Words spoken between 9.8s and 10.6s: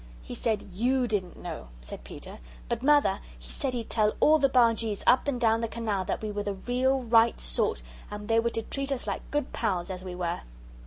as we were."